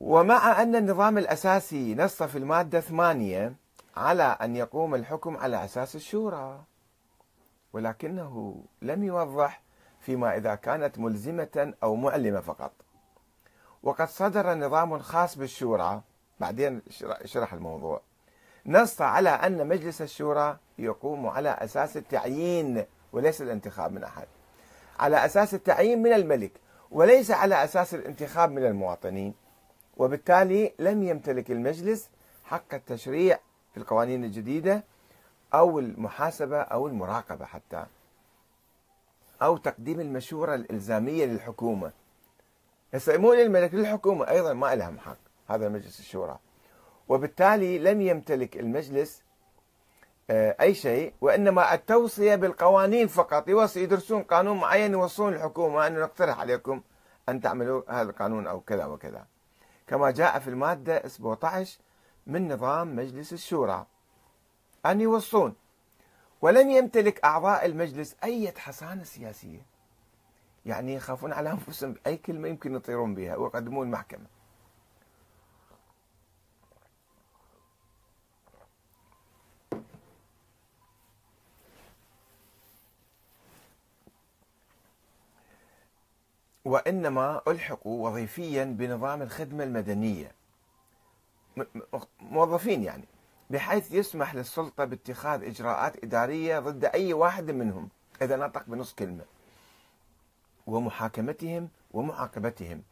[0.00, 3.54] ومع أن النظام الأساسي نص في المادة ثمانية
[3.96, 6.60] على أن يقوم الحكم على أساس الشورى
[7.72, 9.62] ولكنه لم يوضح
[10.00, 12.72] فيما إذا كانت ملزمة أو معلمة فقط.
[13.82, 16.02] وقد صدر نظام خاص بالشورى
[16.40, 16.82] بعدين
[17.24, 18.00] شرح الموضوع.
[18.66, 24.26] نص على أن مجلس الشورى يقوم على أساس التعيين وليس الانتخاب من أحد.
[25.00, 26.52] على أساس التعيين من الملك
[26.90, 29.34] وليس على أساس الانتخاب من المواطنين.
[30.00, 32.08] وبالتالي لم يمتلك المجلس
[32.44, 33.38] حق التشريع
[33.72, 34.84] في القوانين الجديدة
[35.54, 37.86] أو المحاسبة أو المراقبة حتى
[39.42, 41.92] أو تقديم المشورة الإلزامية للحكومة.
[42.94, 45.16] هسه مو للملك للحكومة أيضا ما لهم حق
[45.48, 46.38] هذا مجلس الشورى.
[47.08, 49.22] وبالتالي لم يمتلك المجلس
[50.30, 53.48] آه، أي شيء وإنما التوصية بالقوانين فقط.
[53.48, 55.86] يوصي يدرسون قانون معين يوصون الحكومة.
[55.86, 56.82] أن نقترح عليكم
[57.28, 59.26] أن تعملوا هذا القانون أو كذا وكذا.
[59.90, 61.78] كما جاء في المادة 17
[62.26, 63.86] من نظام مجلس الشورى.
[64.86, 65.54] أن يوصون
[66.42, 69.66] ولم يمتلك أعضاء المجلس أي حصانة سياسية.
[70.66, 74.26] يعني يخافون على أنفسهم أي كلمة يمكن يطيرون بها ويقدمون المحكمة
[86.70, 90.32] وإنما ألحقوا وظيفيا بنظام الخدمة المدنية.
[92.20, 93.04] موظفين يعني
[93.50, 97.88] بحيث يسمح للسلطة باتخاذ إجراءات إدارية ضد أي واحد منهم
[98.22, 99.24] إذا نطق بنص كلمة.
[100.66, 102.82] ومحاكمتهم ومعاقبتهم.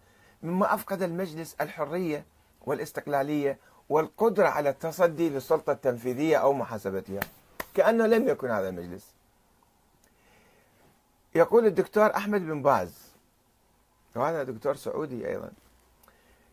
[0.42, 2.24] مما أفقد المجلس الحرية
[2.66, 7.20] والاستقلالية والقدرة على التصدي للسلطة التنفيذية أو محاسبتها.
[7.74, 9.14] كأنه لم يكن هذا المجلس.
[11.34, 13.07] يقول الدكتور أحمد بن باز
[14.18, 15.50] وهذا دكتور سعودي أيضا.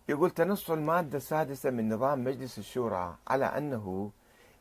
[0.09, 4.11] يقول تنص المادة السادسة من نظام مجلس الشورى على أنه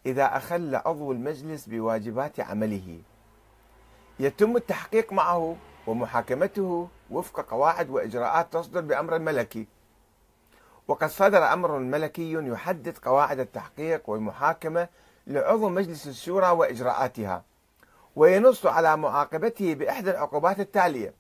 [0.07, 3.01] إذا أخل عضو المجلس بواجبات عمله
[4.21, 5.57] يتم التحقيق معه
[5.87, 9.67] ومحاكمته وفق قواعد وإجراءات تصدر بأمر الملكي
[10.89, 14.89] وقد صدر أمر ملكي يحدد قواعد التحقيق والمحاكمة
[15.27, 17.45] لعضو مجلس الشورى وإجراءاتها
[18.17, 21.15] وينص على معاقبته بإحدى العقوبات التالية.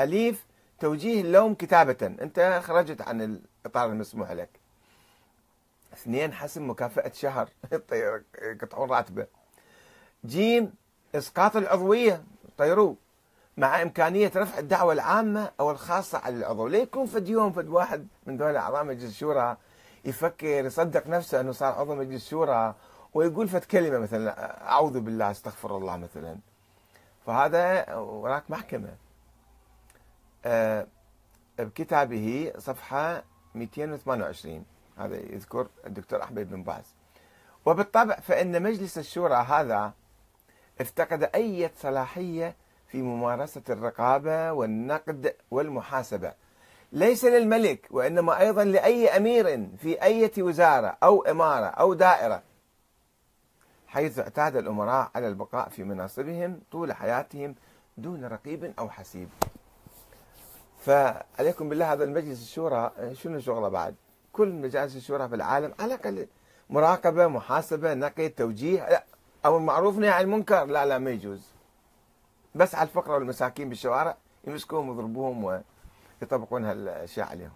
[0.00, 0.46] أليف
[0.80, 1.96] توجيه اللوم كتابة.
[2.02, 4.48] أنت خرجت عن الإطار المسموح لك.
[5.92, 7.48] اثنين حسم مكافأة شهر.
[8.42, 9.26] يقطعون راتبه
[10.24, 10.72] جيم
[11.14, 12.22] إسقاط العضوية.
[12.58, 12.96] طيروه
[13.56, 16.68] مع إمكانية رفع الدعوة العامة أو الخاصة على العضو.
[16.68, 19.56] لا يكون فد يوم فد واحد من دول أعضاء مجلس الشورى
[20.04, 22.74] يفكر يصدق نفسه أنه صار عضو مجلس الشورى
[23.14, 26.36] ويقول فد كلمة مثلا أعوذ بالله أستغفر الله مثلا.
[27.26, 29.07] فهذا وراك محكمة.
[31.58, 34.64] بكتابه صفحة 228
[34.98, 36.94] هذا يذكر الدكتور أحمد بن باز.
[37.66, 39.92] وبالطبع فإن مجلس الشورى هذا
[40.80, 42.56] افتقد أي صلاحية
[42.86, 46.32] في ممارسة الرقابة والنقد والمحاسبة.
[46.92, 52.42] ليس للملك وإنما أيضا لأي أمير في أي وزارة أو إمارة أو دائرة
[53.86, 57.54] حيث اعتاد الأمراء على البقاء في مناصبهم طول حياتهم
[57.96, 59.28] دون رقيب أو حسيب.
[60.78, 63.94] فعليكم بالله هذا المجلس الشورى شنو شغله بعد؟
[64.32, 66.26] كل مجالس الشورى في العالم على الأقل
[66.70, 69.04] مراقبة محاسبة نقد توجيه لا
[69.46, 71.52] المعروف نهي عن المنكر لا لا ما يجوز.
[72.54, 75.62] بس على الفقراء والمساكين بالشوارع يمسكوهم ويضربوهم
[76.22, 77.50] ويطبقون هالأشياء عليهم.